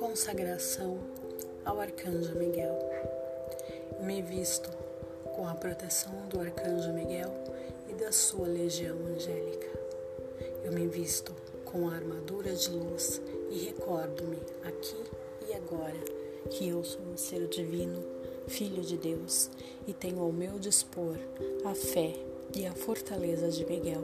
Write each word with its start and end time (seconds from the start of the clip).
Consagração 0.00 0.98
ao 1.64 1.78
Arcanjo 1.78 2.34
Miguel. 2.36 2.76
Me 4.00 4.20
visto 4.20 4.68
com 5.36 5.46
a 5.46 5.54
proteção 5.54 6.12
do 6.28 6.40
Arcanjo 6.40 6.92
Miguel 6.92 7.32
e 7.88 7.92
da 7.94 8.10
sua 8.10 8.48
legião 8.48 8.96
angélica. 9.06 9.68
Eu 10.64 10.72
me 10.72 10.88
visto 10.88 11.32
com 11.64 11.88
a 11.88 11.94
armadura 11.94 12.52
de 12.52 12.70
luz 12.70 13.22
e 13.50 13.66
recordo-me 13.66 14.38
aqui 14.64 15.04
e 15.48 15.54
agora 15.54 16.00
que 16.50 16.68
eu 16.68 16.82
sou 16.82 17.02
um 17.02 17.16
ser 17.16 17.46
divino, 17.46 18.13
filho 18.48 18.82
de 18.82 18.96
Deus, 18.96 19.50
e 19.86 19.92
tenho 19.92 20.20
ao 20.20 20.32
meu 20.32 20.58
dispor 20.58 21.16
a 21.64 21.74
fé 21.74 22.14
e 22.54 22.66
a 22.66 22.72
fortaleza 22.72 23.50
de 23.50 23.64
Miguel 23.66 24.02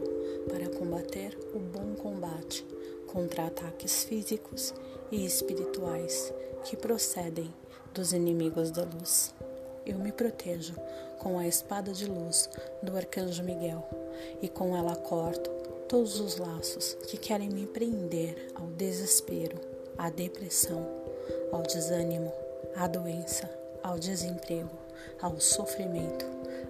para 0.48 0.68
combater 0.68 1.38
o 1.54 1.58
bom 1.58 1.94
combate 1.94 2.66
contra 3.06 3.46
ataques 3.46 4.04
físicos 4.04 4.74
e 5.10 5.24
espirituais 5.24 6.32
que 6.64 6.76
procedem 6.76 7.52
dos 7.94 8.12
inimigos 8.12 8.70
da 8.70 8.84
luz. 8.84 9.34
Eu 9.86 9.98
me 9.98 10.12
protejo 10.12 10.74
com 11.18 11.38
a 11.38 11.46
espada 11.46 11.92
de 11.92 12.06
luz 12.06 12.48
do 12.82 12.96
arcanjo 12.96 13.42
Miguel 13.42 13.86
e 14.42 14.48
com 14.48 14.76
ela 14.76 14.94
corto 14.96 15.50
todos 15.88 16.20
os 16.20 16.36
laços 16.36 16.94
que 17.08 17.16
querem 17.16 17.48
me 17.48 17.66
prender 17.66 18.52
ao 18.54 18.66
desespero, 18.68 19.58
à 19.98 20.08
depressão, 20.08 20.86
ao 21.50 21.62
desânimo, 21.62 22.32
à 22.76 22.86
doença, 22.86 23.50
ao 23.82 23.98
desemprego, 23.98 24.78
ao 25.20 25.40
sofrimento, 25.40 26.24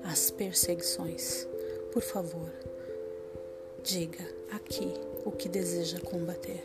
às 0.04 0.30
perseguições. 0.30 1.46
Por 1.92 2.02
favor, 2.02 2.50
diga 3.82 4.24
aqui 4.50 4.94
o 5.24 5.30
que 5.30 5.48
deseja 5.48 6.00
combater. 6.00 6.62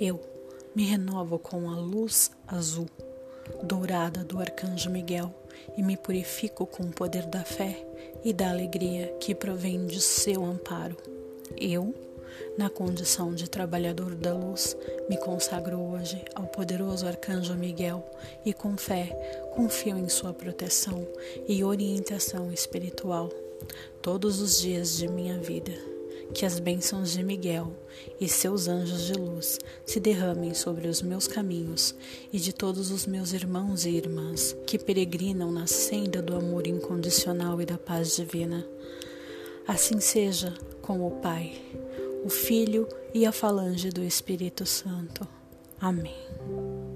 Eu 0.00 0.18
me 0.74 0.84
renovo 0.84 1.38
com 1.38 1.68
a 1.68 1.76
luz 1.76 2.30
azul, 2.46 2.86
dourada 3.62 4.24
do 4.24 4.40
arcanjo 4.40 4.90
Miguel 4.90 5.32
e 5.76 5.82
me 5.82 5.96
purifico 5.96 6.66
com 6.66 6.84
o 6.84 6.92
poder 6.92 7.26
da 7.26 7.44
fé 7.44 7.84
e 8.24 8.32
da 8.32 8.50
alegria 8.50 9.14
que 9.20 9.34
provém 9.34 9.86
de 9.86 10.00
seu 10.00 10.44
amparo. 10.44 10.96
Eu, 11.56 11.94
na 12.56 12.70
condição 12.70 13.34
de 13.34 13.48
trabalhador 13.48 14.14
da 14.14 14.32
luz, 14.32 14.76
me 15.08 15.16
consagro 15.16 15.78
hoje 15.78 16.24
ao 16.34 16.46
poderoso 16.46 17.06
arcanjo 17.06 17.54
Miguel 17.54 18.04
e 18.44 18.52
com 18.52 18.76
fé 18.76 19.06
confio 19.54 19.98
em 19.98 20.08
sua 20.08 20.32
proteção 20.32 21.06
e 21.48 21.64
orientação 21.64 22.52
espiritual 22.52 23.28
todos 24.00 24.40
os 24.40 24.60
dias 24.60 24.96
de 24.96 25.08
minha 25.08 25.38
vida 25.38 25.99
que 26.34 26.46
as 26.46 26.58
bênçãos 26.58 27.12
de 27.12 27.22
Miguel 27.22 27.72
e 28.20 28.28
seus 28.28 28.68
anjos 28.68 29.02
de 29.02 29.14
luz 29.14 29.58
se 29.84 30.00
derramem 30.00 30.54
sobre 30.54 30.88
os 30.88 31.02
meus 31.02 31.26
caminhos 31.26 31.94
e 32.32 32.38
de 32.38 32.52
todos 32.52 32.90
os 32.90 33.06
meus 33.06 33.32
irmãos 33.32 33.84
e 33.84 33.90
irmãs 33.90 34.56
que 34.66 34.78
peregrinam 34.78 35.50
na 35.50 35.66
senda 35.66 36.22
do 36.22 36.34
amor 36.34 36.66
incondicional 36.66 37.60
e 37.60 37.66
da 37.66 37.78
paz 37.78 38.16
divina. 38.16 38.66
Assim 39.66 40.00
seja 40.00 40.54
com 40.82 41.06
o 41.06 41.10
Pai, 41.20 41.60
o 42.24 42.28
Filho 42.28 42.88
e 43.14 43.26
a 43.26 43.32
falange 43.32 43.90
do 43.90 44.02
Espírito 44.02 44.66
Santo. 44.66 45.26
Amém. 45.80 46.89